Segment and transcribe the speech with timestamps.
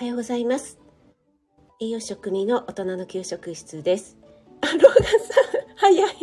[0.00, 0.78] おはようございます。
[1.78, 4.16] 栄養食味の大人の給食室です。
[4.62, 6.14] あ、ローガンさん、早い。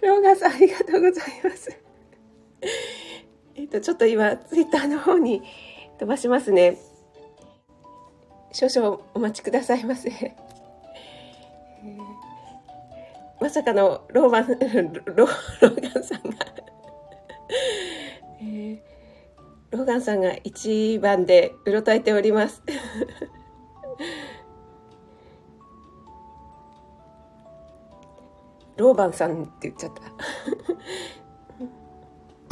[0.00, 1.78] ローガンさん、ありがとうございます。
[3.54, 5.42] えっと、ちょっと今、ツイッターの方に
[5.98, 6.78] 飛ばしますね。
[8.50, 10.08] 少々お待ちくださいませ。
[10.08, 11.98] えー
[13.42, 14.46] まさかのローマン、
[15.04, 16.38] ロローガンさんが、
[18.40, 18.93] えー
[19.74, 22.62] ローガンさんが一番でうろたえております。
[28.76, 30.02] ローバンさんって言っちゃった。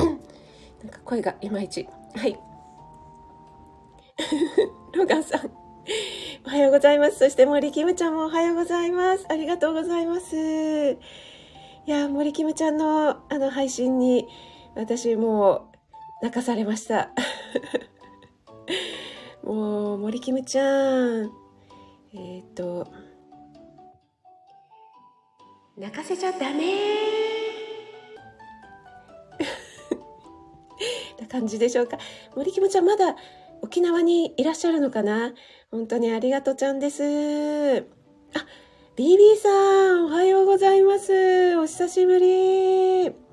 [0.04, 0.18] なん
[0.90, 1.88] か声がいまいち。
[2.16, 2.32] はい。
[4.92, 5.48] ローガンさん。
[6.44, 7.20] おはようございます。
[7.20, 9.26] そして森キムちゃんもおはようございます。
[9.28, 10.94] ありがとうございます。
[10.94, 10.96] い
[11.86, 14.26] や、森キムちゃんのあの配信に
[14.74, 15.71] 私もう
[16.22, 17.10] 泣かされました。
[19.42, 21.32] もう森キムちゃん。
[22.14, 22.86] えっ、と、
[25.76, 26.74] 泣かせちゃダメ
[31.20, 31.98] な感じでしょうか。
[32.36, 33.16] 森キムちゃんまだ
[33.60, 35.34] 沖縄にいらっしゃるのかな
[35.72, 37.02] 本当にありがとちゃんです。
[37.02, 37.84] あ、
[38.94, 41.56] BB さん、おはようございます。
[41.58, 43.31] お久しぶり。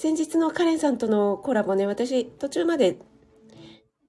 [0.00, 2.98] 先日のカレンさんとのコラボね、私途中まで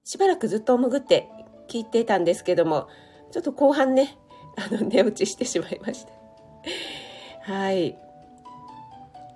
[0.04, 1.28] しばらくずっと潜って
[1.68, 2.86] 聞いてたんですけども、
[3.32, 4.16] ちょっと後半ね、
[4.56, 7.52] あの、寝落ちしてしまいました。
[7.52, 7.98] はい。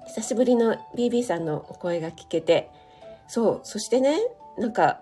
[0.06, 2.70] 久しぶりの BB さんのお声が聞けて、
[3.26, 4.20] そう、そしてね、
[4.56, 5.00] なんか、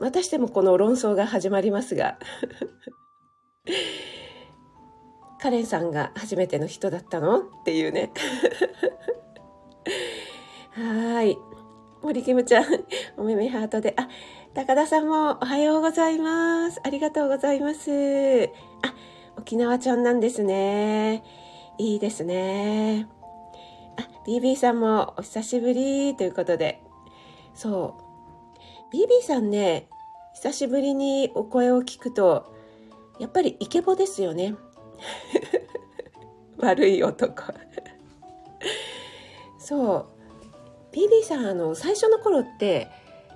[0.00, 2.18] またしてもこの論争が始まりますが、
[5.40, 7.38] カレンさんが初めての人だったの？
[7.38, 8.10] っていうね。
[10.80, 11.36] はい。
[12.02, 12.64] 森キムちゃん、
[13.18, 14.08] おめめハートで、あ、
[14.54, 16.80] 高田さんもおはようございます。
[16.82, 17.90] ありがとうございます。
[18.80, 18.94] あ、
[19.36, 21.22] 沖縄ちゃんなんですね。
[21.76, 23.06] いいですね。
[23.98, 26.82] あ、BB さんもお久しぶりということで。
[27.52, 27.98] そ
[28.90, 28.96] う。
[28.96, 29.86] BB さんね、
[30.32, 32.54] 久しぶりにお声を聞くと、
[33.18, 34.54] やっぱりイケボですよね。
[36.56, 37.52] 悪い男。
[39.58, 40.19] そう。
[40.92, 42.88] BB さん、あの、最初の頃って、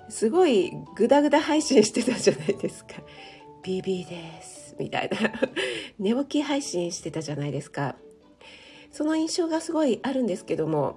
[0.09, 2.95] すごいグダグダ配信してたじゃないですか。
[3.65, 4.77] BB です。
[4.79, 5.17] みたいな。
[5.99, 7.97] 寝起き配信してたじゃないですか。
[8.91, 10.97] その印象がすごいあるんですけども、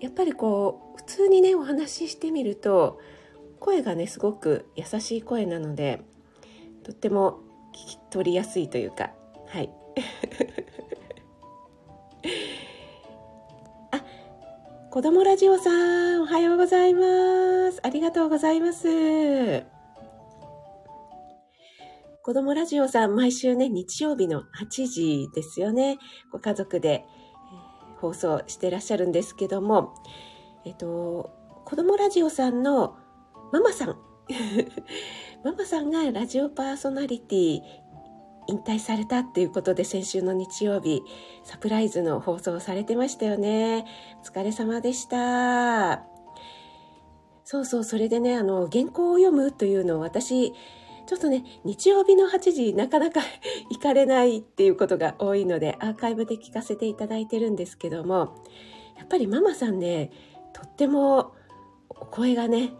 [0.00, 3.00] やっぱりこう、普通にね、お話ししてみると、
[3.60, 6.02] 声がね、すごく優しい声なので、
[6.82, 7.40] とっても
[7.72, 9.12] 聞き取りやすいというか、
[9.46, 9.70] はい。
[14.92, 15.70] 子供ラジオさ
[16.18, 17.00] ん、おはようございま
[17.72, 17.80] す。
[17.82, 19.64] ありがとうございます。
[22.22, 25.96] 子供ラジオさん、毎週ね、日曜日の8時ですよね。
[26.30, 27.04] ご家族で、え
[28.02, 29.94] 放送してらっしゃるんですけども、
[30.66, 31.30] えっと、
[31.64, 32.94] 子供ラジオさんの
[33.50, 33.96] ママさん。
[35.42, 37.60] ママさんがラジオパーソナリティ
[38.46, 41.02] 引退されたっていうことで先週の日曜日
[41.44, 43.84] サプライズの放送されてましたよね。
[44.22, 46.04] お疲れ様でした。
[47.44, 50.52] そうそう、それでね、あの、原稿を読むというのを私、
[51.06, 53.20] ちょっとね、日曜日の8時なかなか
[53.70, 58.42] 行かれないっていうことが多いので、アーカイブで聞かせていただいてるんですけども、
[58.96, 60.10] やっぱりママさんね、
[60.52, 61.32] とっても
[61.88, 62.72] お声がね、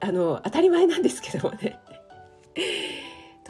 [0.00, 1.78] あの、当たり前なんですけどもね、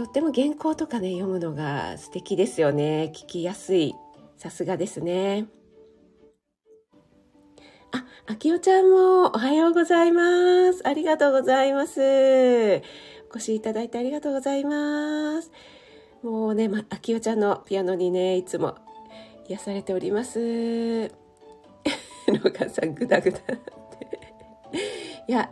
[0.00, 3.12] とっても原稿とかね、読むのが素敵ですよね。
[3.14, 3.94] 聞きやすい。
[4.38, 5.44] さすがですね。
[7.92, 10.88] あ、あきおちゃんもおはようございます。
[10.88, 12.00] ありがとうございます。
[12.00, 15.52] お越しいただいてありがとうございます。
[16.22, 18.78] もうね、ま、あきおちゃんのピアノにね、いつも
[19.48, 20.38] 癒されております。
[22.26, 23.54] ローさん、グダグダって。
[25.28, 25.50] いや、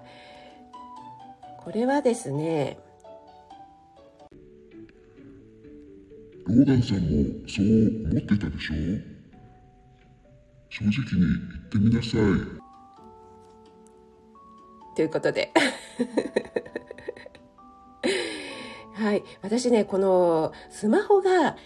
[1.63, 2.79] これはですね、
[6.49, 7.07] ローガンさんも
[7.47, 7.67] そう
[8.11, 8.75] 思っていたでしょ
[10.71, 11.37] 正直に言
[11.67, 12.13] ってみなさい。
[14.97, 15.53] ということで。
[18.95, 19.23] はい。
[19.43, 21.57] 私ね、このスマホが、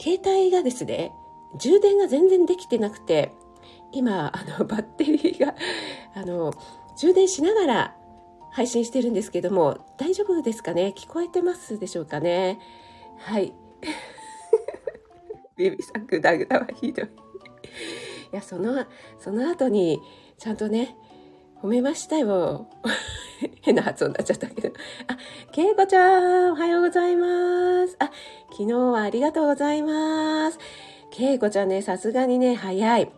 [0.00, 1.12] 携帯がですね、
[1.60, 3.30] 充電が全然できてなくて、
[3.92, 5.54] 今、あの、バッテリーが、
[6.14, 6.52] あの、
[6.98, 7.96] 充電しながら
[8.50, 12.58] 配信してるんですけども、大丈夫ですかね聞こえてますでしょうかね
[13.18, 13.52] はい。
[15.56, 17.06] ベ ビーさん、グダグダはひどい。
[17.06, 17.08] い
[18.32, 18.84] や、その、
[19.18, 20.00] その後に、
[20.38, 20.96] ちゃんとね、
[21.62, 22.68] 褒めましたよ。
[23.62, 24.68] 変な発音になっちゃったけど。
[25.08, 25.16] あ、
[25.52, 27.96] けいこちゃん、おはようございます。
[27.98, 28.10] あ、
[28.50, 30.58] 昨日はありがとうございます。
[31.10, 33.10] けいこちゃんね、さすがにね、早い。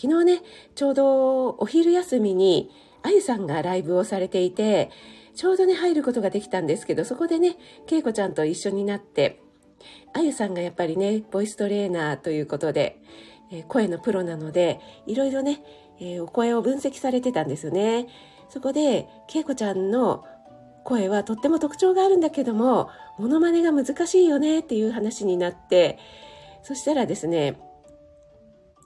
[0.00, 0.42] 昨日ね、
[0.74, 2.70] ちょうどお昼休みに、
[3.02, 4.90] あゆさんがライブをされていて、
[5.34, 7.56] ちょうどね、入ることができたんですけど、そこでね、
[7.86, 9.40] けいこちゃんと一緒になって、
[10.14, 12.98] あゆさんがやっぱりね、ボイストレーナーということで、
[13.50, 15.62] えー、声のプロなので、いろいろね、
[16.00, 18.06] えー、お声を分析されてたんですよね。
[18.48, 20.24] そこで、けいこちゃんの
[20.84, 25.98] 声はとっても特徴があるんだけども、モノマネが難しいよねっていう話になって、
[26.62, 27.58] そしたらですね、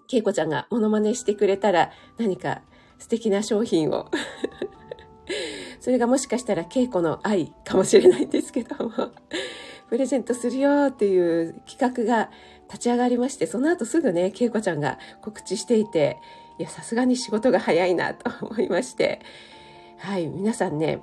[0.08, 2.62] けいこちゃんがモノマネしてくれたら何か
[2.98, 4.10] 素敵な商品を
[5.86, 8.90] それがもしかしたらけいこの愛かもしれないんですけども
[9.88, 12.28] プレゼントするよっていう企画が
[12.66, 16.18] 立ち上がりまして、その後すぐね、けいこちゃんが告知していて、
[16.58, 19.20] いや、さすがに仕事が早いなと思いまして、
[19.98, 21.02] はい、皆さんね、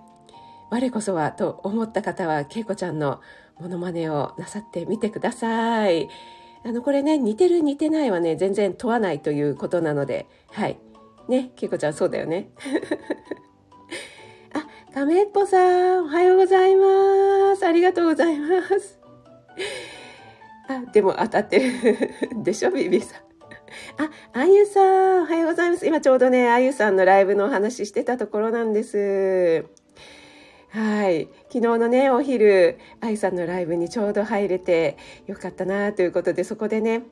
[0.70, 3.22] 我こそはと思った方は、けいこちゃんの
[3.62, 6.10] モノマネをなさってみてください。
[6.66, 10.78] あの、これね、似てる似てないはね、全然問わないということなので、はい。
[11.30, 12.50] ね、けいこちゃんそうだよね。
[14.94, 15.58] あ、亀っぽさ
[16.02, 17.66] ん、おはようございます。
[17.66, 19.00] ありがとうございます。
[20.70, 21.74] あ、でも当たってる
[22.44, 23.24] でしょ、ビビさん。
[23.98, 25.88] あ、あゆさん、おはようございます。
[25.88, 29.66] 今ちょうどね、あゆさんのライブのお話してたところなんです。
[30.70, 31.28] はい。
[31.52, 37.04] 昨日のね、お昼、あゆさんのライブにちょうど入れてよかったなということで、そこでね、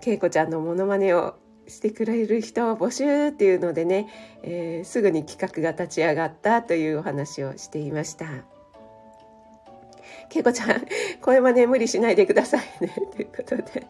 [0.00, 1.36] けいこちゃんのモノマネを
[1.68, 4.08] してくれる人を募集っていうのでね、
[4.42, 8.26] えー、すぐに企画が立ち上がったというお話をしていました。
[10.28, 10.86] けいこちゃん、
[11.20, 12.94] 声真似無理しないでくださいね。
[13.14, 13.86] ということで。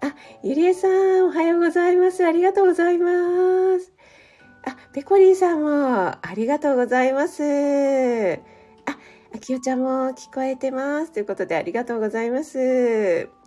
[0.00, 2.24] あ、ゆりえさん、おはようございます。
[2.26, 3.92] ありがとうございます。
[4.64, 7.42] あ、ペコリンさんもありがとうございます。
[8.86, 8.98] あ、
[9.34, 11.12] あきおちゃんも聞こえてます。
[11.12, 13.39] ということでありがとうございます。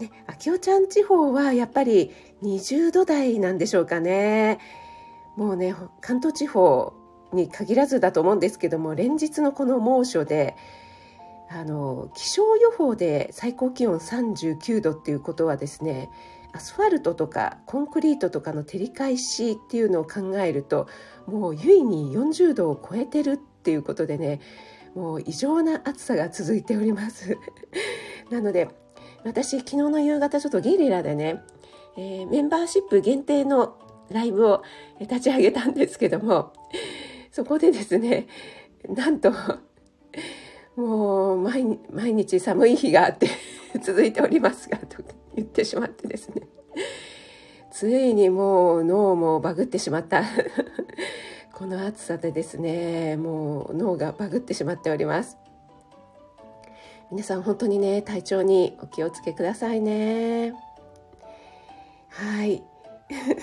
[0.00, 2.12] ね、あきおちゃん地方はやっぱり
[2.42, 4.58] 20度台なんでしょうかね。
[5.36, 6.92] もうね、関東地方
[7.32, 10.56] に限らずだと思うんですけども、連日のこの猛暑で、
[11.48, 16.10] あの、気象予報で最高気温39度っていうことはですね、
[16.56, 20.88] アスファルトとかコンクリートとかの照り返しっていうのを考えると
[21.26, 24.40] もう優に40度を超えてるっていうことでね
[24.94, 27.36] もう異常な暑さが続いております
[28.30, 28.70] なので
[29.26, 31.42] 私昨日の夕方ちょっとゲリラでね、
[31.96, 33.76] えー、メンバーシップ限定の
[34.08, 34.62] ライブを
[35.00, 36.52] 立ち上げたんですけども
[37.32, 38.28] そこでですね
[38.88, 39.32] なんと
[40.76, 41.64] もう毎
[42.14, 43.26] 日寒い日があって
[43.82, 45.02] 続いておりますがと
[45.34, 46.42] 言ってしまってですね。
[47.72, 50.22] ついにもう脳もバグってしまった。
[51.52, 55.36] この暑さでですねもう脳がバグってしまっております。
[57.10, 60.54] 皆さん本当にね体調にお気をつけくださいね。
[62.10, 62.62] はい。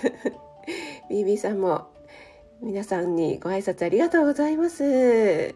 [1.10, 1.88] BB さんも
[2.62, 5.56] 皆さんにご挨拶ありがとうございます。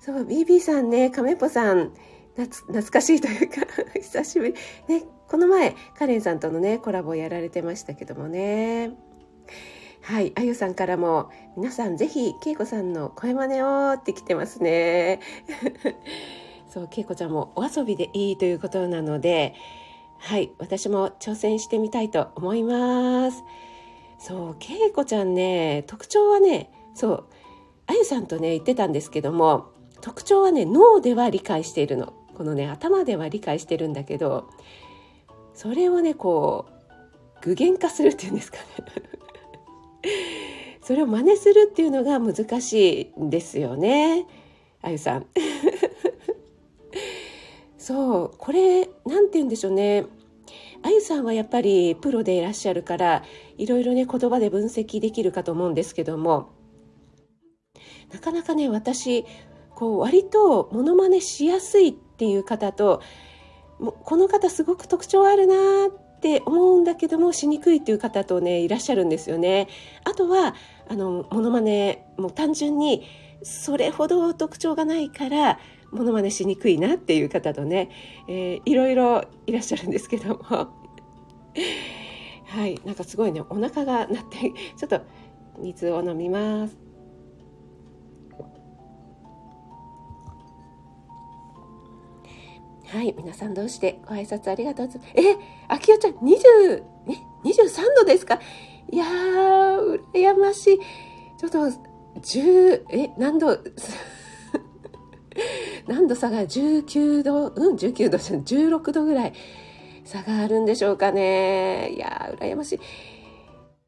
[0.00, 1.92] そう BB さんね亀ぽさん
[2.36, 4.54] 懐かしいというか 久しぶり。
[4.88, 8.92] ねこの前カレンさんとのねコラボやられてましたけどもね。
[10.00, 15.20] はいあゆさんからも皆さんぜひけいこさんの声真似をって来てますね。
[16.74, 19.54] そうけいこちゃんもお遊びでいいということなので
[20.18, 23.44] はい私も挑戦してみたいと思います。
[24.18, 27.24] そうけいこちゃんね特徴はねそう
[27.86, 32.12] あゆさんとね言ってたんですけども特徴はね脳では理解しているの。
[32.34, 34.50] このね頭では理解してるんだけど
[35.54, 38.64] それをねこう具現化するっていうんですかね。
[40.82, 44.26] それを真似するっていうのが難しいんですよね。
[44.82, 45.26] あゆさん。
[47.84, 50.06] そうこれ何て言うんでしょうね
[50.82, 53.22] あゆさんはやっぱりプロでいらっしゃるから
[53.58, 56.48] いろいろね言葉で分析できるかと思うんですけども
[58.10, 59.26] なかなかね私
[59.74, 63.02] こう割とモノマネしやすいっていう方と
[63.78, 65.54] この方すごく特徴あるな
[65.88, 69.68] って思うんだけどもしにくいっていう方とねいらっしゃるんですよね。
[70.04, 70.54] あとは
[70.88, 73.02] あのモノマネも単純に
[73.42, 75.58] それほど特徴がないから
[75.94, 77.90] モノマネしにくいなっていう方とね、
[78.28, 80.68] えー、いろいろいらっしゃるんですけどもは
[82.66, 85.00] いなんかすごいねお腹が鳴ってちょっと
[85.58, 86.76] 水を飲みます。
[92.86, 95.12] はい、皆さんどうしてご挨拶ありがとうございます。
[95.16, 95.36] え、
[95.66, 98.38] あきおちゃん、20、ね、23度ですか？
[98.90, 100.78] いいやー、羨ましい。
[101.36, 101.58] ちょっと、
[102.20, 103.58] 10、え、何度、
[105.86, 109.32] 何度差が19度、うん、19度じゃ16度ぐらい
[110.04, 111.92] 差があるんでしょうかね。
[111.94, 112.80] いやー、羨ましい。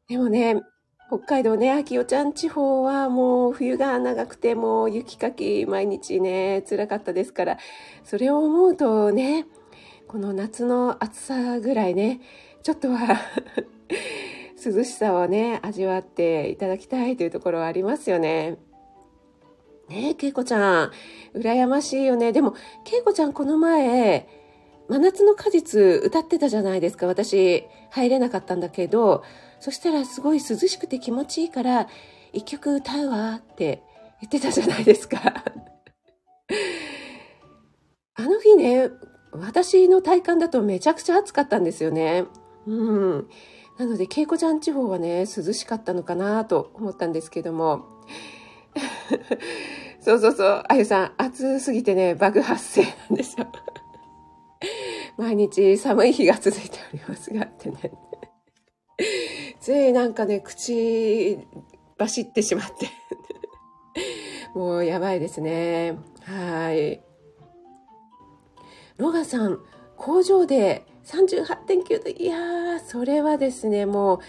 [0.09, 0.61] でもね、
[1.07, 7.57] 北海道ね、秋代ちゃん地方はもう冬が長くてもう雪かき毎日ね、辛かったですから、
[8.03, 9.45] それを思うとね、
[10.07, 12.19] この夏の暑さぐらいね、
[12.63, 13.21] ちょっとは
[14.65, 18.57] 涼しさをね、味わっていただきたいというところはありますよね。
[19.89, 20.91] ねえ、けいこちゃん、
[21.33, 22.33] 羨ましいよね。
[22.33, 24.27] でも、けいこちゃんこの前、
[24.89, 27.07] 真夏の果実歌ってたじゃないですか。
[27.07, 29.23] 私、入れなかったんだけど、
[29.59, 31.87] そしたらすごい涼しくて気持ちいいから、
[32.33, 33.81] 一曲歌うわって
[34.21, 35.17] 言ってたじゃないですか。
[38.15, 38.89] あの日ね、
[39.31, 42.25] 私の体感だとめちゃくちゃ暑かったんですよね。
[42.65, 43.29] うん。
[43.77, 47.85] なので、稽古ちゃん地方はね、涼しかったのかなと思ったんですけども。
[49.99, 53.47] そうそうそう、あゆさん、暑すぎてね、バグ発生なんですよ。
[55.17, 57.91] 毎日寒い日が続いておりますがってね。
[59.59, 61.39] ついなんかね、口
[61.97, 62.89] 走ってしまって
[64.53, 65.97] もうやばいですね。
[66.23, 67.01] はい。
[68.97, 69.59] ロガさん、
[69.95, 72.09] 工場で38.9度。
[72.09, 74.19] いやー、それはですね、もう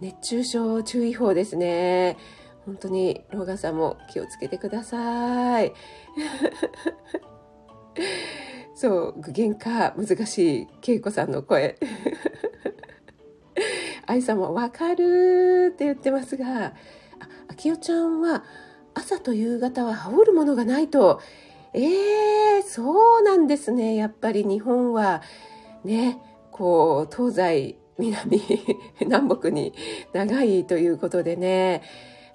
[0.00, 2.16] 熱中症注意報ですね。
[2.66, 5.72] 本当にロガさんも気をつけてください。
[8.74, 11.78] そう、具現化難しい恵子さんの声。
[14.06, 16.74] 愛さんもわかるって言ってますが、
[17.48, 18.44] あ、きおちゃんは
[18.94, 21.20] 朝と夕方は羽織るものがないと、
[21.72, 23.94] ええー、そうなんですね。
[23.94, 25.22] やっぱり日本は
[25.84, 26.18] ね、
[26.50, 28.42] こう、東西、南、
[29.00, 29.72] 南北に
[30.12, 31.82] 長いということでね、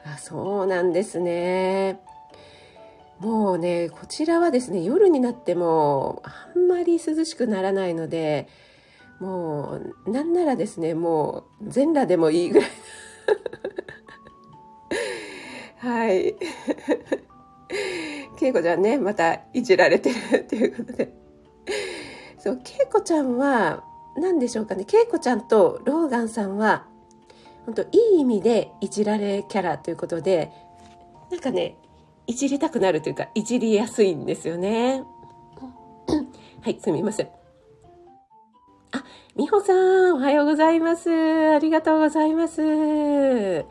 [0.05, 1.99] あそうなんですね。
[3.19, 8.47] もうね、こちらはですね、夜になってもあんまり涼しくならないので、
[9.19, 12.69] もう、なんならですね、もう、全裸でもいいぐらい。
[15.79, 16.35] はい。
[18.37, 21.13] けいこちゃんね、またいじられてるっていうことで。
[22.37, 23.83] そう、けいこちゃんは、
[24.17, 26.87] 何でしょうかね、けいこちゃんとローガンさんは、
[27.65, 27.87] 本当い
[28.17, 30.51] い意味でいじられキャラということで、
[31.31, 31.77] なんかね、
[32.27, 35.03] いじりたくなるというか、いじりやすいんですよね。
[36.61, 37.27] はい、すみません。
[38.91, 39.03] あ、
[39.35, 41.09] みほさん、おはようございます。
[41.09, 43.65] ありがとうございます。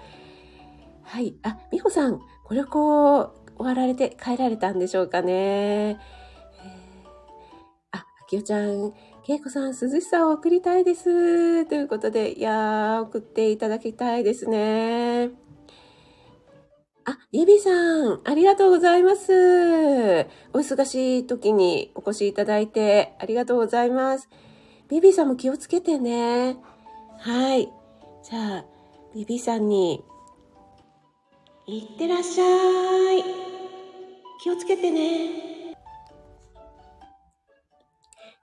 [1.02, 1.37] はい。
[1.42, 5.33] あ、みほさん、ご旅行終わられて帰られたんでしょうかね。
[5.33, 5.97] えー、
[7.92, 8.92] あ、あきおちゃん、
[9.28, 11.66] けいこさん、涼しさを送りたいです。
[11.66, 15.28] ということで、いやー、送っていただきたいですね。
[17.04, 17.70] あ、ゆびさ
[18.08, 20.26] ん、ありがとうございます。
[20.54, 24.30] お忙しい時にお越しいただいてありがとうございます。
[24.88, 26.56] ビビさんも気をつけてね。
[27.18, 27.70] はい。
[28.23, 28.64] じゃあ、
[29.14, 30.06] ビビさんに、
[31.66, 33.23] いってらっしゃい。
[34.42, 35.58] 気をつけてね。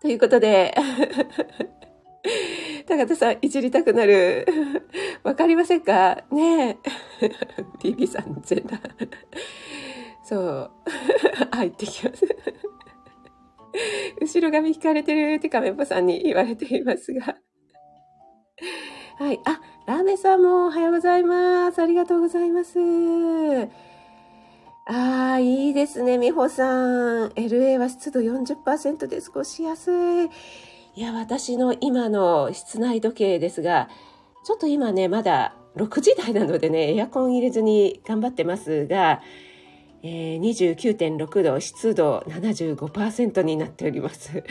[0.02, 0.76] ということで、
[2.88, 4.46] 高田さん、いじりたくなる。
[5.24, 6.24] わかりませんか？
[6.32, 6.78] ねえ。
[7.84, 8.90] ビビさん、全裸。
[10.24, 10.72] そう。
[11.52, 12.28] 入ってきます。
[14.22, 17.38] 後ろ髪引かれてるって亀ぽさんに言われていますが。
[19.18, 19.40] はい。
[19.46, 21.82] あ、ラーメンさんもおはようございます。
[21.82, 22.78] ありがとうございます。
[24.88, 27.30] ああ、いいですね、美穂さん。
[27.30, 30.26] LA は湿度40%で過ごしやすい。
[30.96, 33.90] いや、私の今の室内時計ですが、
[34.46, 39.24] ちょっと今ね、まだ6時台なのでね、エアコン入れずに頑張ってますが、
[40.04, 44.44] えー、29.6度、湿度75%になっております。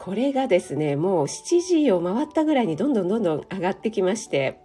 [0.00, 4.58] これがですね、もう7時を回ったぐらいにどんどんどんどん上がってきまして、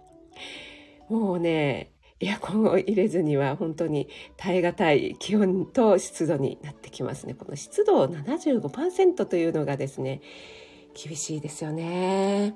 [1.10, 1.91] もうね、
[2.22, 7.34] エアコンを入れずには本当に耐え難い気温と湿度になってきますね。
[7.34, 10.20] この湿度75%というのがですね、
[10.94, 12.54] 厳しいですよね。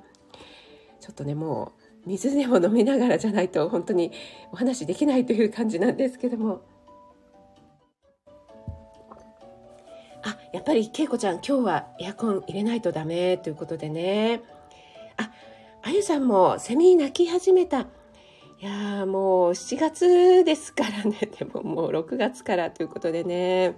[1.00, 1.73] ちょっとね、も
[2.04, 4.12] う水でも飲みながらじゃないと本当に
[4.52, 6.62] お話できないという感じなんですけども。
[10.23, 14.42] あ、やっぱり恵子ちゃん今日はエアコン入れないとダメということでね。
[15.16, 15.32] あ、
[15.82, 17.88] あゆさんもセミ鳴き始めた。
[18.58, 21.18] いやーもう7月ですからね。
[21.38, 23.75] でももう6月からということでね。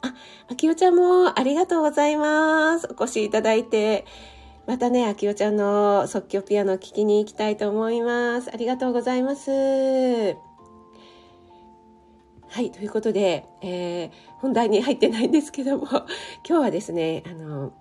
[0.00, 0.14] あ、
[0.48, 2.88] あきおちゃんもありがとうございます。
[2.90, 4.06] お越しいただいて。
[4.66, 8.50] またね、あきおちゃんの即興ピアノを聴きに行きたいと思います。
[8.52, 9.50] ありがとうございます。
[12.48, 16.06] はい、ということで、えー、本題に入ってないんですけども、 今
[16.44, 17.72] 日はですね、あの、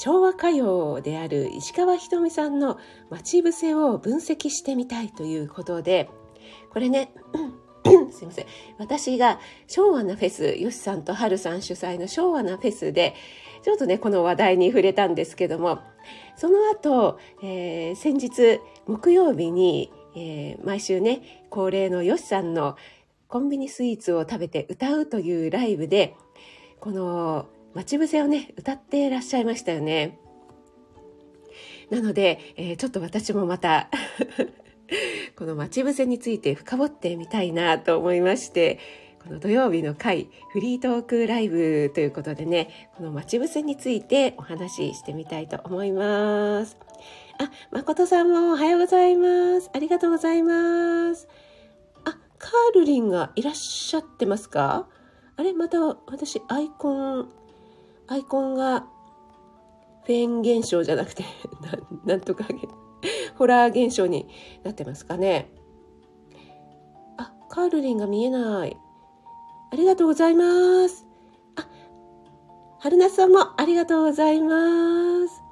[0.00, 2.78] 昭和歌謡である石川ひとみさんの
[3.10, 6.08] 待ち伏せを分析してみたいということで、
[6.70, 7.12] これね、
[8.10, 8.46] すいません。
[8.78, 13.14] 私が昭和なフェス、よしさんとはるさん主催の昭和なフェスで、
[13.62, 15.80] ちょっとね、この話題に触れたんですけども、
[16.34, 22.74] その後、えー、先日木曜日に、えー、毎週ね、恒例のよしさんの
[23.28, 26.16] コンビニスイーツを食べて歌うというライブで、
[26.80, 30.18] この待ち伏せをね、歌っていらっしゃいましたよね。
[31.90, 33.90] なので、えー、ちょっと私もまた
[35.36, 38.78] この待ち伏せについて深掘ってみたいなと思いまして、
[39.22, 46.78] この土曜日の回、フリートークライブということでね、この待ち伏せについてお話ししてみたいと思います。
[47.38, 49.70] あ、誠さんもおはようございます。
[49.72, 51.28] ありがとうございます。
[52.04, 54.88] あ、カールリンがいらっしゃってますか？
[55.36, 57.30] あれまた私アイコン、
[58.10, 58.80] アイコンが
[60.04, 61.24] フェーン現象じゃなくて、
[62.04, 62.44] ななんとか、
[63.38, 64.28] ホラー現象に
[64.64, 65.54] なってますかね。
[67.16, 68.76] あ、カールリンが見えない。
[69.72, 71.06] ありがとうございます。
[71.54, 71.68] あ、
[72.80, 75.42] 春夏さんもありがとうございます。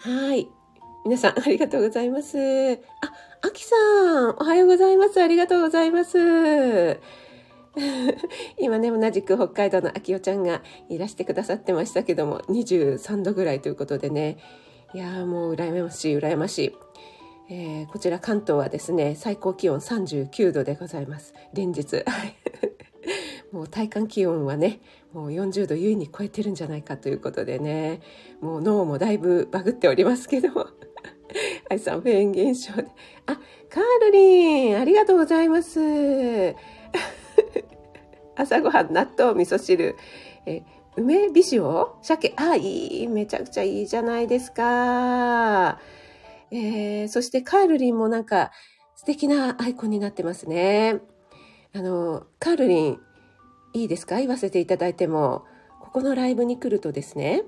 [0.00, 0.46] はい。
[1.06, 2.36] 皆さん、ありがとうございます。
[2.36, 5.22] あ、あきさん、おはようございます。
[5.22, 7.00] ありがとうございます。
[8.58, 14.38] 今ね、同じく北海道のあきおちゃんがいらしてくださってましたけども、23度ぐらいということでね、
[14.94, 16.74] いやーもう羨ましい、羨ましい。
[17.48, 21.34] えー、こちら関東はですね最高気温39度でございます。
[21.52, 22.04] 連日。
[23.52, 24.80] もう体感気温はね
[25.12, 28.00] もう40度優に超えてるんじゃないかということでね。
[28.40, 30.66] もう脳もだいぶバグっておりますけども。
[31.70, 32.88] 愛さんフェーン現象で。
[33.26, 35.80] あカールリンありがとうございます。
[38.36, 39.96] 朝ごはん納豆味噌汁。
[40.46, 40.62] え
[40.96, 42.32] 梅びしお鮭。
[42.36, 43.08] あいい。
[43.08, 45.78] めちゃくちゃいいじゃないですか。
[46.50, 48.52] えー、そしてカールリンもなんか
[48.94, 51.00] 素敵なアイコンになってますね。
[51.74, 53.00] あの、カールリン、
[53.74, 54.18] いいですか？
[54.18, 55.44] 言わせていただいても、
[55.82, 57.42] ここのライブに来るとですね、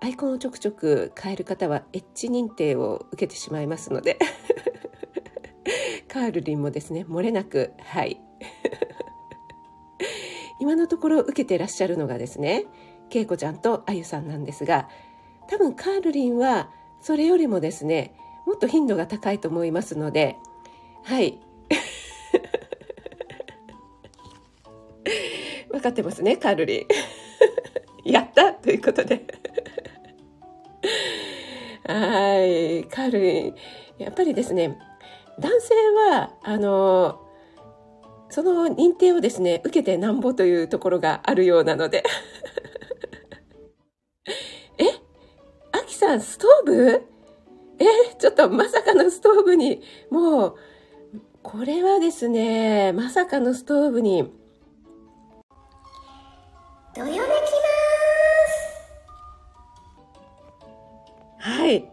[0.00, 4.18] アイコンをちょくちょく変える方はエッジ認定を受けてしまいますので。
[6.08, 8.20] カールリンもですね、漏れなく、はい。
[10.68, 12.66] 今のところ受けてらっしゃるのがですね、
[13.08, 14.86] けいこちゃんとあゆさんなんですが、
[15.48, 16.68] 多分カールリンは
[17.00, 18.14] それよりもですね
[18.46, 20.36] もっと頻度が高いと思いますので
[21.04, 21.40] はい。
[25.72, 26.86] 分かってますねカールリ
[28.04, 28.04] ン。
[28.12, 29.24] やったということで。
[31.86, 32.84] はい。
[32.84, 33.54] カールリン
[33.96, 34.78] やっぱりですね
[35.40, 35.74] 男性
[36.10, 37.26] はあの
[38.30, 42.04] その認定をですね受けてなんぼというところがあるようなので。
[45.98, 47.06] さん、ストーブ？
[47.80, 47.84] え？
[48.18, 50.56] ちょっとまさかのストーブに、もう、
[51.42, 54.22] これはですね、まさかのストーブに、
[56.94, 57.26] どよめきま
[61.40, 61.50] す。
[61.50, 61.84] はい。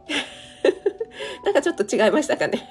[1.43, 2.69] なんかちょっと違いましたかね。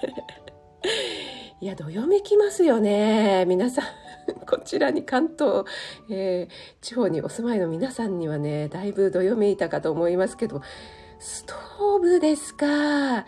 [1.64, 3.46] いや、どよめきますよね。
[3.46, 3.84] 皆さん。
[4.46, 5.64] こちらに関東、
[6.10, 10.60] えー、地方にお住まいの皆さんにはね、だいぶどよめいたかと思いますけど、
[11.18, 13.24] ストーブですか。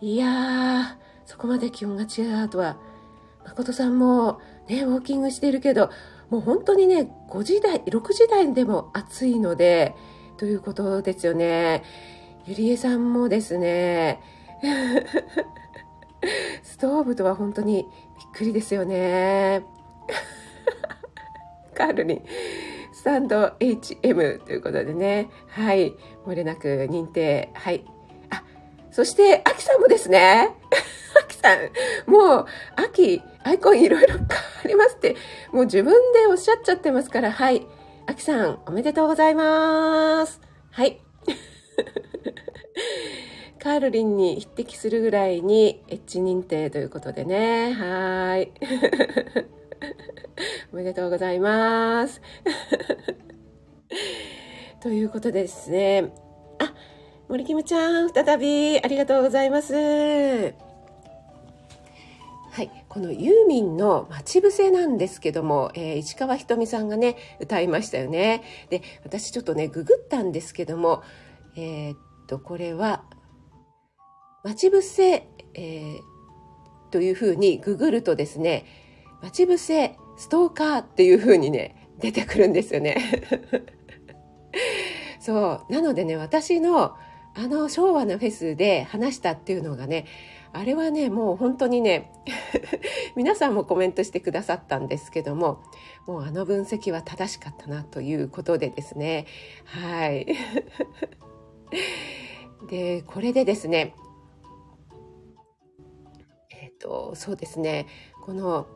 [0.00, 0.84] いやー、
[1.26, 2.78] そこまで気温が違うとは。
[3.44, 5.90] 誠さんもね、ウォーキングしているけど、
[6.30, 9.94] もう本当にね、5時台、6時台でも暑いので、
[10.38, 11.82] ということですよね。
[12.46, 14.22] ゆりえさんもですね、
[16.62, 17.86] ストーブとは本当にびっ
[18.34, 19.64] くりですよね。
[21.74, 22.22] カールに
[22.92, 25.28] スタンド HM ということでね。
[25.48, 25.94] はい。
[26.26, 27.50] 漏れなく認定。
[27.54, 27.84] はい。
[28.30, 28.42] あ、
[28.90, 30.50] そして、アキさんもですね。
[31.20, 34.26] アキさん、もう、秋、アイコンいろいろ変わ
[34.66, 35.16] りますって、
[35.52, 37.66] もう自分でおっしゃっちゃってますから、はい。
[38.06, 40.40] アキさん、おめでとうございます。
[40.70, 41.00] はい。
[43.64, 47.72] カールリンに匹敵するぐらいにエッジ認定ということでね。
[47.72, 48.52] はい。
[50.70, 52.20] おめでとうございます。
[54.82, 56.12] ということでですね。
[56.58, 56.74] あ、
[57.26, 59.72] 森キムちゃん、再びありがとうございます。
[59.72, 60.52] は
[62.58, 68.42] い、このユーミンの待ち伏せなんですけども、えー、市川ひとみさんがね、歌いましたよね。
[68.68, 71.02] で、私ちょっとね、ググったんですけども、
[71.56, 73.04] えー、っと、これは、
[74.44, 76.00] 待ち伏せ、えー、
[76.90, 78.66] というふうにググるとですね、
[79.22, 82.96] 待ち伏せ、ストーカーっていうふうにね、出てくるんですよね。
[85.18, 85.72] そう。
[85.72, 86.94] なのでね、私の
[87.36, 90.04] あの昭和のフェスで話したっていうのがね、
[90.52, 92.12] あれはね、もう本当にね、
[93.16, 95.62] 皆さんもコメントしてくださったんですけども、
[96.06, 99.26] もうあの分析は正しかったなということでですね、
[99.64, 100.26] はい。
[102.70, 103.94] で、これでですね、
[106.84, 107.86] と、そうですね、
[108.22, 108.66] この、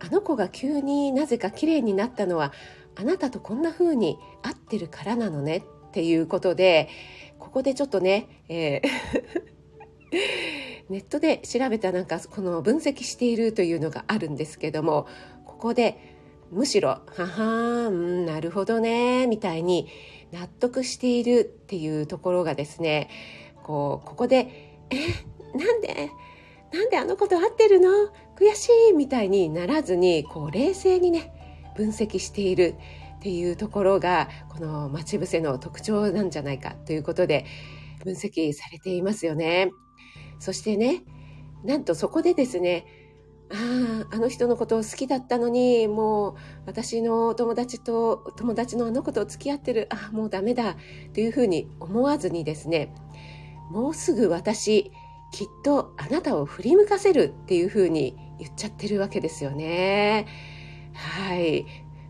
[0.00, 2.52] あの子が急になぜか綺麗になったのは、
[2.96, 6.88] あなたとこんな風に合ってるからなのねっていうことで、
[7.38, 8.88] ここでちょっとね、えー
[10.88, 15.06] ネットで調べたなんかこの分析しているというのがあるんですけども
[15.44, 16.16] ここで
[16.50, 19.88] むしろ「ははんなるほどね」みたいに
[20.32, 23.10] 納得しているっていうところがですね
[23.62, 24.96] こうここで「え
[25.58, 26.10] なんで？
[26.72, 27.90] なんであの子と会ってるの
[28.36, 31.32] 悔しい」みたいにならずにこう冷静にね
[31.76, 32.76] 分析している
[33.18, 37.44] っていうところがこの待ち伏せの特徴なんじゃないかということで
[38.04, 39.70] 分析されていますよね。
[40.38, 41.02] そしてね、
[41.64, 42.86] なんとそこでですね、
[43.50, 46.34] ああ、あの人のことを好きだったのに、もう
[46.66, 50.76] 私の友達と、友達のあの子と付き合ってる、ああ、もうダメだ、
[51.12, 52.94] というふうに思わずにですね、
[53.70, 54.92] もうすぐ私、
[55.32, 60.26] きっとあなたを振り向かせるっていうふうに言っちゃってるわけですよね。
[60.94, 61.66] はい。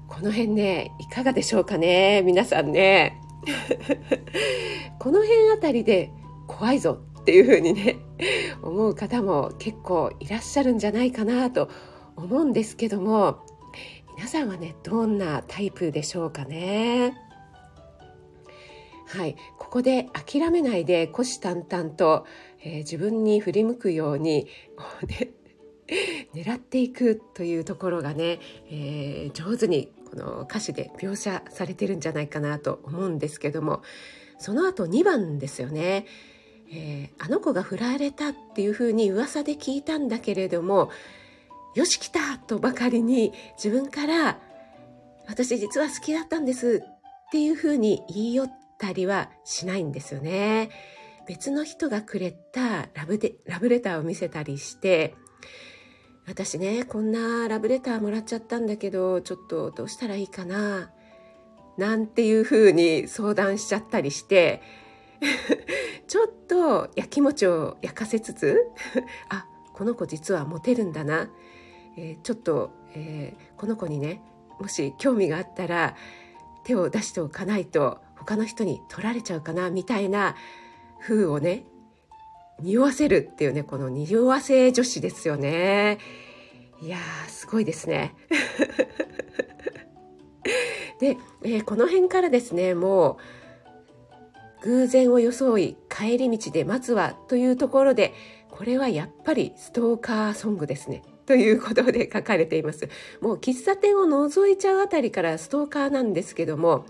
[0.06, 3.20] この辺ね、いかがでしょうかね、皆さんね。
[4.98, 6.10] この辺あたりで
[6.46, 7.98] 怖いぞっていうふうにね
[8.62, 11.68] 思う方も結構いらっしゃるんじゃないかなと
[12.16, 13.44] 思うんですけども
[14.16, 17.14] 皆さんはねどんなタイプでしょうかね
[19.06, 22.26] はいここで諦めないで虎視眈々と、
[22.60, 25.30] えー、自分に振り向くようにこうね
[26.34, 28.40] 狙っていくというところがね、
[28.70, 33.82] えー、上手にこの歌詞で描写されてるんじゃないかなと思うんですけども
[34.38, 36.06] その後2番ですよね。
[36.70, 40.90] えー、あの子が振られたっていうふうに噂で聞いたんだけれども
[41.74, 44.38] よし来たとばかりに自分から
[45.26, 50.70] 私実は好きだったんですっていうふうに言い寄ったりはしないんですよね。
[51.28, 55.14] 別の人がくれたラブでラブレターを見せたりして
[56.26, 60.90] 私ねこんなラブレターもらっちゃったんだけどちょっとどうしたらいいかな
[61.76, 64.62] なんていうふうに相談しちゃったりして
[66.08, 68.66] ちょっとやきもちを焼かせつつ
[69.28, 71.30] あこの子実はモテるんだな、
[71.98, 74.22] えー、ちょっと、えー、この子にね
[74.58, 75.94] もし興味があったら
[76.64, 80.34] 手を出しておかないと他の人に取られちゃうかなみたいな
[81.00, 81.64] 風をね
[82.60, 85.98] 匂わせるっていうねこの匂わせ女子ですよね。
[86.80, 88.14] いやーすごいですね。
[91.00, 93.18] で、えー、この辺からですねも
[94.62, 98.12] う偶然を装い帰り道で待つわというところで
[98.50, 101.02] これはやっぱりストーカーソングですね。
[101.26, 102.88] ということで書かれています。
[103.20, 106.86] もう喫茶店を覗いちゃうあたりからストーカーなんですけども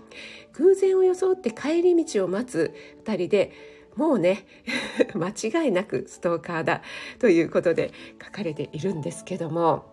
[0.53, 3.51] 偶然を装って帰り道を待つあたりで
[3.99, 4.45] もうね
[5.13, 6.81] 間違いなくストーカーだ
[7.19, 7.91] ということで
[8.23, 9.83] 書かれているんですけども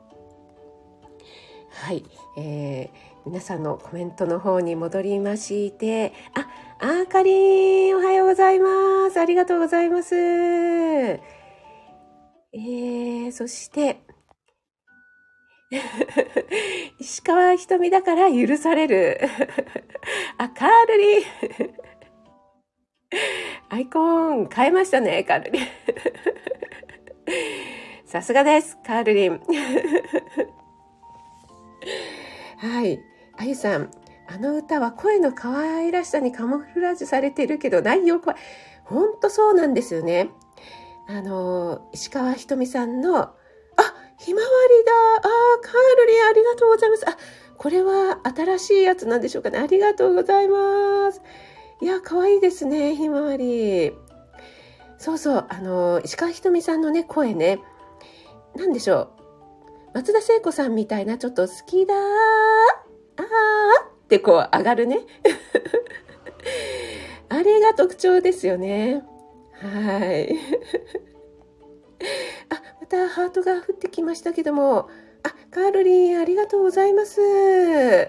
[1.70, 2.04] はい、
[2.38, 6.48] えー、皆さんのコメントの方に戻りまして、あ、
[7.02, 9.20] あかりん、おはようございます。
[9.20, 10.14] ありがとうございます。
[10.14, 14.00] えー、そして、
[16.98, 19.20] 石川ひとみだから許される。
[20.38, 21.22] あ、カールリン。
[23.68, 25.66] アイコン変えましたね、カールリン。
[28.06, 29.40] さすがです、カールリン。
[32.58, 33.00] はい。
[33.36, 33.90] あゆさん、
[34.28, 38.38] あの歌は声の可愛らしさにカモフラージュされてるけど内容怖い。
[38.84, 40.30] ほんとそうなんですよね。
[41.08, 43.34] あの、石川ひとみさんの、あ、
[44.18, 44.50] ひまわり
[44.84, 44.92] だ。
[45.16, 45.22] あ、
[45.60, 47.04] カールリンありがとうございます。
[47.08, 47.16] あ、
[47.58, 49.58] これは新しいやつなんでしょうかね。
[49.58, 51.20] ありがとうございます。
[51.80, 53.92] いや、可愛いですね、ひまわり。
[54.98, 57.60] そうそう、あの、石川ひとみさんのね、声ね、
[58.54, 59.16] なんでしょう。
[59.94, 61.96] 松田聖子さんみたいなちょっと好きだー、
[63.16, 65.00] あーってこう上がるね。
[67.28, 69.02] あれが特徴ですよね。
[69.54, 70.36] はい。
[72.50, 74.88] あ、またハートが降ってきましたけども。
[75.22, 77.20] あ、カールリンありがとうございます。
[77.20, 78.08] は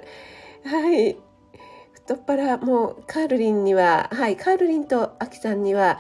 [0.94, 1.18] い。
[2.08, 6.00] 太っ腹、もうカールリンには、はい、カールリンとアキさんには、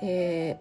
[0.00, 0.60] え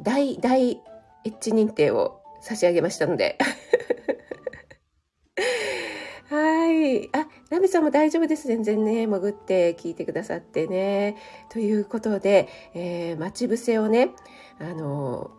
[0.00, 0.78] 大、大エ
[1.24, 3.36] ッジ認定を差し上げましたので。
[6.30, 7.08] はい。
[7.08, 8.46] あ、ナビさんも大丈夫です。
[8.46, 11.16] 全然ね、潜って聞いてくださってね。
[11.48, 14.10] ということで、えー、待ち伏せをね、
[14.60, 15.32] あの、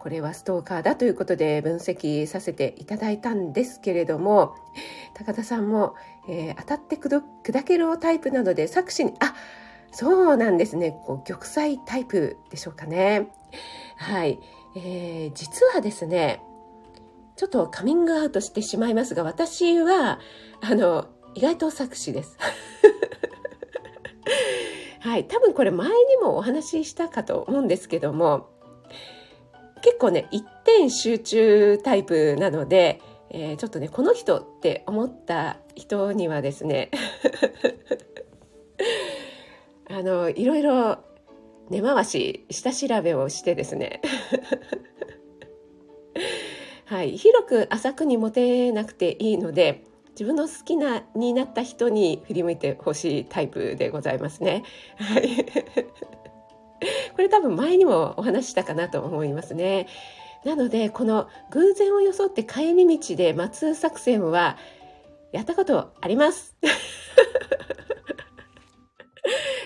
[0.00, 4.54] これはストーカーだということで分析させていただいたんですけれども、
[5.14, 5.94] 高田さんも、
[6.28, 9.34] えー、当たって砕けるタイプなので作詞に、あ、
[9.92, 10.92] そうなんですね。
[11.04, 13.28] こう玉砕タイプでしょうかね。
[13.96, 14.38] はい。
[14.76, 16.42] えー、実はですね、
[17.36, 20.20] ちょっとカミングアウトしてしまいますが、私は、
[20.60, 22.36] あの、意外と作詞です。
[25.00, 25.26] はい。
[25.26, 28.48] 多分これ前にもお話ししたかと思うんですけども、
[29.82, 36.90] 結構ね、一点集中タイプなので、えー、ちょっとね、この人って思った人にはですね、
[39.88, 40.98] あの、いろいろ
[41.70, 44.00] 根回し、下調べをしてですね、
[46.86, 54.64] はい、広く浅くに持てなくていいので自分の好きなになった人に振り向いてほしいタイプでございますね。
[54.96, 55.36] はい、
[57.14, 59.86] これ多分前にもお話したかなと思いますね。
[60.44, 64.56] なのでこの偶然を装って帰り道で待つ作戦は
[65.32, 66.56] やったことあります。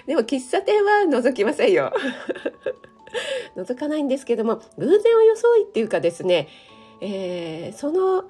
[0.06, 1.92] でも喫茶店は覗きませんよ。
[3.56, 6.48] 覗かないんですけども偶然を装いっていうかですね
[7.00, 8.28] えー、その好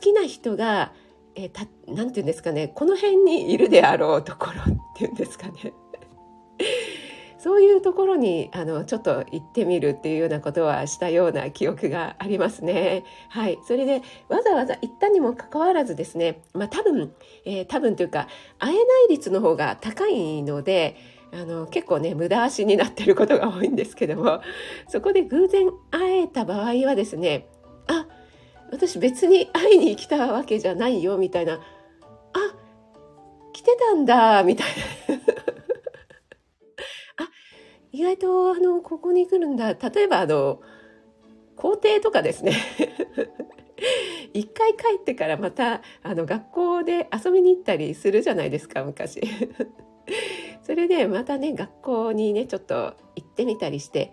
[0.00, 0.92] きな人が
[1.34, 5.72] えー、て言うんですかねこの辺にいるであろうところっていうんですかね
[7.42, 13.02] そういうところにあのちょっと行ってみるっていうようなことはしたような記憶がありますね。
[13.30, 17.12] はい、それでわざわざ行ったにもかかわらずですね、まあ、多分、
[17.44, 18.28] えー、多分というか
[18.60, 20.96] 会えない率の方が高いので
[21.32, 24.40] あの結構ね無駄足になってることが多いんですけども
[24.86, 27.48] そこで偶然会えた場合はですね
[27.88, 28.06] あ
[28.70, 31.58] 私別に会いに来たわけじゃないよみたいなあ
[33.52, 34.68] 来てたんだみたい
[35.08, 35.61] な
[37.92, 39.74] 意外とあのここに来るんだ。
[39.74, 40.60] 例えばあの
[41.56, 42.56] 校庭とかですね。
[44.32, 49.20] 一回帰ってからまたあの学校で遊びに行ったりするじゃないですか昔。
[50.62, 54.12] それでまたね学校にねちょっと行ってみたりして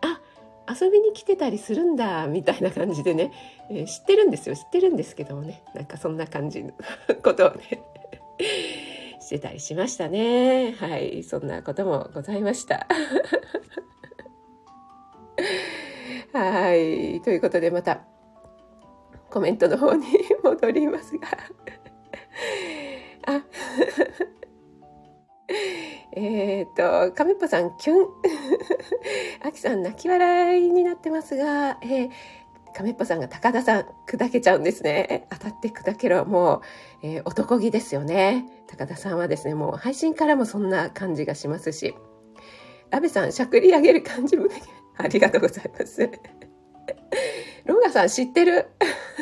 [0.00, 0.20] あ
[0.68, 3.32] 遊びに来てたりするんだみたいな感じでね、
[3.70, 4.56] えー、知ってるんですよ。
[4.56, 5.62] 知ってるんですけどもね。
[5.74, 6.72] なんかそんな感じの
[7.22, 7.82] ことをね。
[9.32, 10.72] してたりしましたね。
[10.72, 11.22] はい。
[11.22, 12.86] そんなこともございました。
[16.38, 17.22] はい。
[17.22, 18.02] ということでまた
[19.30, 20.04] コメントの方に
[20.44, 21.28] 戻りますが。
[23.26, 23.42] あ
[26.14, 28.06] えっ、と、亀っぽさん、キュン。
[29.48, 32.10] あきさん、泣き笑いになってますが、えー、
[32.74, 35.26] 亀っぽさんが高田さん、砕けちゃうんですね。
[35.30, 36.24] 当たって砕けろ。
[36.24, 36.62] も
[37.02, 38.46] う、えー、男気ですよね。
[38.68, 41.94] 高田さんはですね、もう配信からもそんな感じがしますし。
[42.90, 44.56] 安倍さん、しゃくり上げる感じもね、
[44.98, 46.08] ありがとうございます。
[47.64, 48.66] ロガさん、知ってる？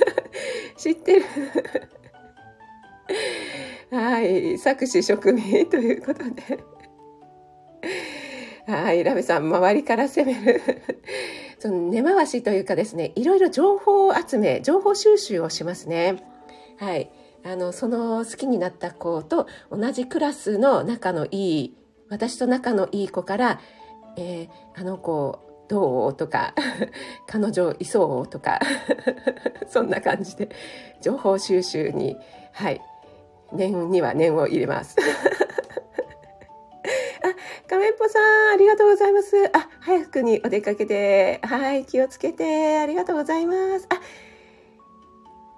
[0.77, 1.25] 知ってる
[3.91, 6.59] はい、作詞職味ということで。
[8.67, 10.63] はい、ラメさん、周りから攻める。
[11.61, 16.25] その根回しというかですね、いろいろ情報集め、情報収集をしますね。
[16.79, 17.11] はい。
[17.45, 21.77] あの、その好きになった子と同じクラスの仲のいい、
[22.09, 23.61] 私と仲のいい子から、
[24.17, 26.15] えー、あの子、どう？
[26.15, 26.55] とか、
[27.29, 28.27] 彼女いそう？
[28.27, 28.59] とか、
[29.69, 30.49] そんな感じで、
[31.03, 32.17] 情報収集に、
[32.53, 32.81] はい、
[33.53, 34.97] 念には念を入れます。
[37.69, 39.37] 亀っぽさん、ありがとうございます。
[39.53, 41.41] あ、早くにお出かけで。
[41.43, 42.79] はい、気をつけて。
[42.79, 43.89] ありがとうございます。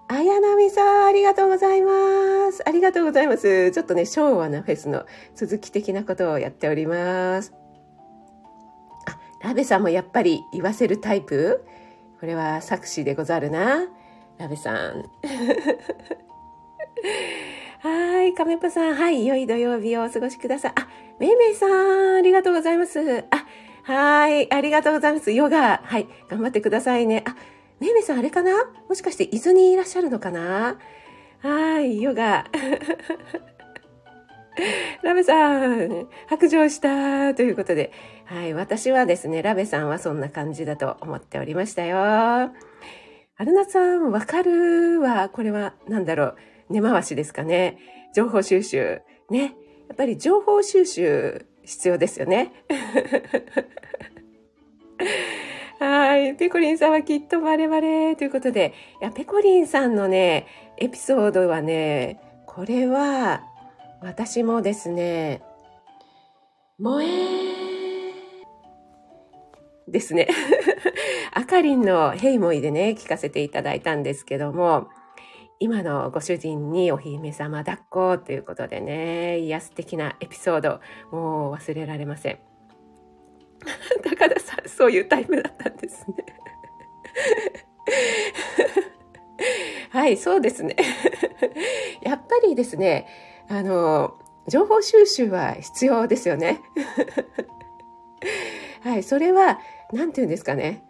[0.09, 2.67] あ、綾波さん、ありがとうございます。
[2.67, 3.71] ありがとうございます。
[3.73, 7.53] ちょっとね、昭和なフェスの続き的なことをやっております。
[9.07, 11.63] あ、ラベさんもやっぱり言わせるタイプ？
[12.19, 13.85] これは作詞でござるな。
[14.39, 15.05] ラベさん。
[17.81, 18.95] はい、亀っぽさん。
[18.95, 20.73] はい、良い土曜日をお過ごしください。
[20.77, 23.25] あ、めいめいさん、ありがとうございます。
[23.31, 23.45] あ、
[23.85, 25.33] はい、ありがとうございます。
[25.33, 27.25] ヨガ、はい、頑張ってくださいね。
[27.27, 27.35] あ、
[27.81, 28.53] めいめいさん、あれかな？
[28.89, 30.79] もしかして伊豆にいらっしゃるのかな？
[31.41, 32.47] はい、ヨガ。
[35.03, 37.91] ラベさん、白状したということで、
[38.27, 42.53] はい、私はですね、ラベさんはそんな感じだと思っておりましたよ。
[43.35, 45.29] 春菜さん、わかるわ。
[45.31, 46.37] これは、なんだろう？
[46.71, 47.79] 根回しですかね。
[48.15, 49.01] 情報収集。
[49.31, 49.57] ね、
[49.89, 52.53] やっぱり情報収集必要ですよね。
[55.81, 56.35] はい。
[56.37, 63.43] ペコリンさんはきっとバレバレということで、いや、ペコリンさんのね、エピソードはね、これは、
[64.01, 65.43] 私もですね、
[66.79, 67.07] 萌え
[69.89, 70.29] ですね。
[71.33, 74.89] あかりんのヘイモイでね、聞かせていただいたんですけども、
[75.63, 80.81] 今のご主人にお姫様抱っこということでね、いや素敵なエピソード、
[81.13, 82.39] もう忘れられません。
[84.03, 86.17] 高田さん、そういうタイプだったんですね。
[89.91, 90.75] はい、そうですね。
[92.03, 93.07] やっぱりですね、
[93.49, 96.61] あの、情報収集は必要ですよね。
[98.83, 99.61] はい、それは、
[99.93, 100.83] 何て言うんですかね。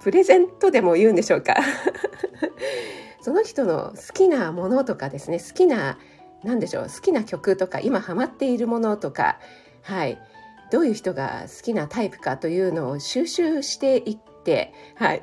[0.00, 1.54] プレゼントでも言うんでしょうか。
[3.24, 5.96] その人の好きなものとかですね、好きな、
[6.42, 9.38] 何でしょう、好きな曲とか、今ハマっているものとか、
[9.80, 10.18] はい、
[10.70, 15.22] どういう人が好きなタイプかというのを収集していって、はい。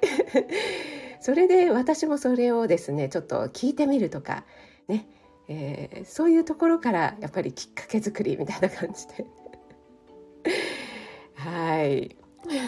[1.21, 4.45] それで私もそれをですね、ちょっと聞いてみるとか、
[4.87, 5.05] ね、
[5.47, 9.27] えー、そういうところからやっぱりきっかけ作りみたいな感じで。
[11.37, 12.15] はい。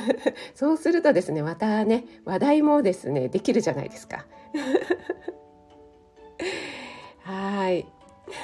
[0.56, 4.26] そうするとですね、またね、話題もですね、できるじゃないですか。
[7.24, 7.86] はい。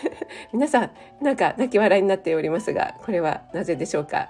[0.53, 0.91] 皆さん、
[1.21, 4.29] なんか泣き笑いになっておりますが、これはなぜでしょうか？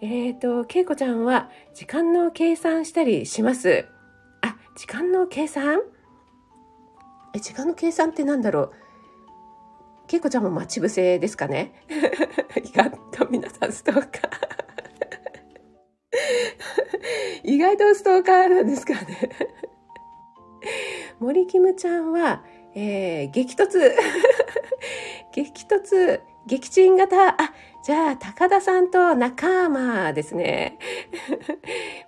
[0.00, 3.86] えっと、けいこちゃんは時間の計算したりします。
[4.40, 5.80] あ、時間の計算？
[7.34, 8.72] え、時間の計算って何だろう？
[10.12, 11.72] けいこちゃんも待ち伏せですかね。
[12.62, 14.10] 意外と皆さんストーカー。
[17.50, 19.00] 意外とストーカーなんですかね。
[21.18, 22.44] 森キムちゃんは、
[22.74, 23.80] えー、激突。
[25.32, 27.28] 激突撃沈型。
[27.30, 30.76] あじゃあ高田さんと仲間ですね。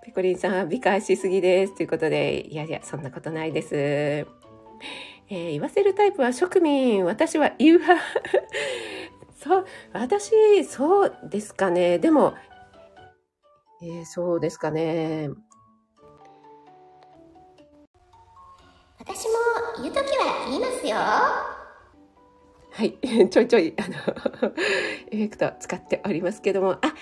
[0.04, 1.74] ペコリンさんは美化しすぎです。
[1.74, 4.26] ということでいやいやそんなことないです。
[5.34, 7.78] えー、言わせるタイプは職民私は言う。
[7.80, 8.00] 派
[9.36, 11.98] そう私そうですかね。
[11.98, 12.34] でも
[13.82, 15.28] えー、そうですかね。
[18.98, 20.96] 私も言うときは言いますよ。
[20.96, 22.96] はい。
[23.28, 24.54] ちょいちょい、あの、
[25.10, 26.94] エフェクト使っておりますけども、あ、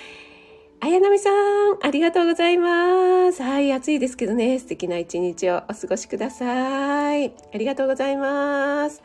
[0.85, 3.41] 綾波さん、ありがとうございます。
[3.41, 7.33] はい、暑いですけどね、素敵な一日をお過ごしください。
[7.55, 9.01] ありがとうございます。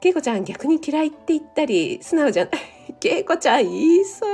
[0.00, 2.54] けいこちゃん、逆に嫌いって言ったり、素直じゃない。
[3.00, 4.30] けいこちゃん、言いそう。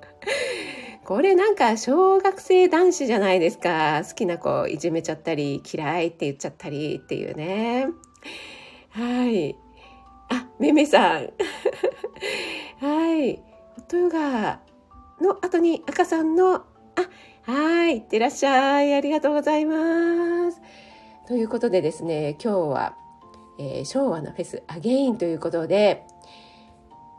[1.04, 4.04] これなんか小学生男子じゃないですか。
[4.08, 7.88] 好きな子いじめちゃったり、嫌いって言っちゃったりっていうね。
[8.88, 9.54] はい。
[10.30, 11.28] あ、めめさん。
[12.80, 13.36] はい。
[13.36, 13.42] ホ
[13.82, 14.67] ットヨガ
[15.20, 16.64] の後に赤さんの、あ、
[17.42, 17.96] はい。
[17.96, 18.94] いってらっしゃい。
[18.94, 20.60] ありがとうございます。
[21.26, 22.96] ということでですね、今日は、
[23.58, 26.04] えー、昭和のフェスアゲインということで、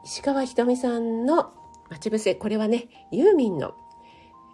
[0.04, 1.54] 石川ひとみさんの
[1.90, 3.74] 待ち伏せ、これはね、ユーミンの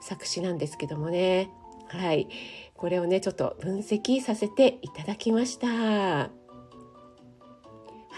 [0.02, 1.50] 作詞なんですけどもね。
[1.88, 2.28] はい。
[2.76, 5.68] これをね、ちょっと分析させていただきました。
[5.68, 6.30] は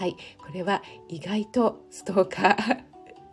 [0.06, 0.16] い。
[0.38, 2.87] これは意外とストーカー。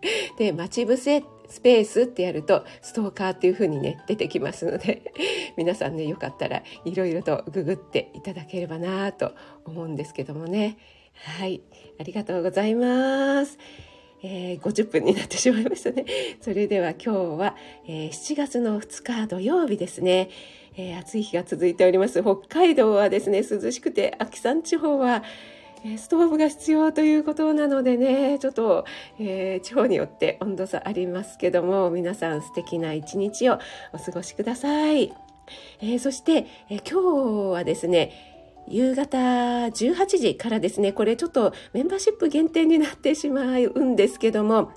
[0.38, 5.14] で、待ち伏せスペースってやるとストーカーっていう風にね出てきますので
[5.58, 9.34] 皆さんねよかったらいろいろとググっていただければなと
[9.66, 10.78] 思うんですけどもね
[11.14, 11.62] はい
[12.00, 13.58] ありがとうございます。
[14.28, 16.06] えー、50分になってしまいましたね。
[16.42, 17.56] それでは今日は、
[17.88, 20.30] えー、7月の2日土曜日ですね。
[20.78, 22.22] えー、暑い日が続いております。
[22.24, 25.24] 北海道はですね、涼しくて、秋山地方は、
[25.98, 28.86] ストーブが必要ということなのでね、ちょっと、
[29.20, 33.60] え地方によって温度差ありますけども、皆さん素敵な一日を
[33.94, 35.14] お過ごしください。
[35.82, 38.12] えそして、え今日はですね、
[38.68, 44.72] 夕方18時からですね、これちょっとメンバーシップ限定になってしまうんですけども、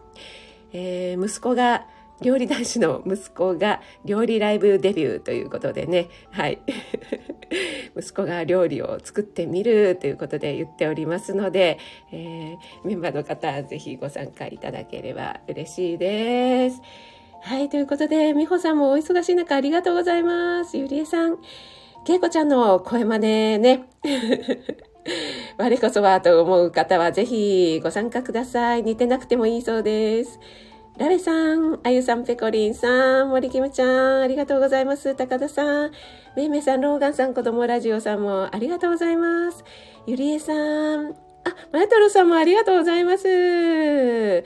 [0.72, 1.86] え、息子が、
[2.20, 6.58] 料理男子の息子が料理ライブデビューということでね、はい。
[7.96, 11.78] 息子が料理を作ってみるということで言っておりますので、
[12.12, 16.82] えー、メンバーの方、ぜひご参加いただければ嬉しいです。
[17.42, 20.76] はい、ということで、美穂さんもお忙しい中ありがとうございます。
[20.76, 21.38] ゆりえさん。
[22.04, 23.84] けいこちゃんの声真似ね。
[25.56, 28.82] 我こそはと思う方はぜひご参加ください。
[28.82, 30.40] 似てなくてもいいそうです。
[30.98, 35.14] ラベさん、あゆさん、ペコリンさん、森キムちゃん、ありがとうございます。
[35.14, 35.92] 高田さん、
[36.34, 39.62] めいめいさん、ローガンさん、子供ラジオさんもありがとうございます。
[40.08, 41.14] ゆりえさん、あ、
[41.70, 44.44] まやとろさんもありがとうございます。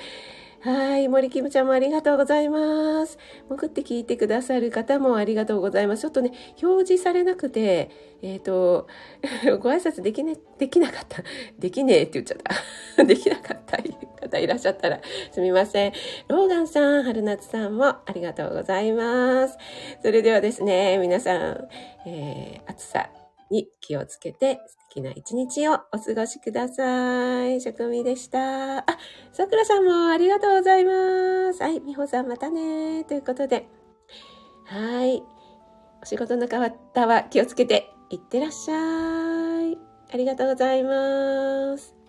[0.65, 1.09] はい。
[1.09, 3.19] 森キムちゃんもありがとうございます。
[3.49, 6.03] 潜って聞いてくださる方もありがとうございます。
[6.03, 6.31] ちょっとね、
[6.63, 7.91] 表示されなくて、
[8.23, 8.87] えっ、と、
[9.61, 11.25] ご挨拶できね、できなかった。
[11.59, 12.39] できねえって言っちゃっ
[12.97, 13.03] た。
[13.03, 13.79] できなかった
[14.21, 15.01] 方いらっしゃったら
[15.33, 15.93] すみません。
[16.29, 19.59] ローガンさん、春夏さんもありがとうございます。
[20.01, 21.69] それではですね、皆さん、
[22.07, 23.11] えー、暑さ
[23.51, 27.61] に気をつけて素きな一日をお過ごしください。
[27.61, 28.79] 職味でした。
[28.79, 28.85] あ、
[29.33, 31.63] さくらさんもありがとうございます。
[31.63, 33.05] はい、みほさんまたね。
[33.05, 33.67] ということで、
[34.67, 35.23] はい。
[36.03, 39.79] お仕事の方は気をつけていってらっしゃい。
[40.13, 42.02] ありがとうございます。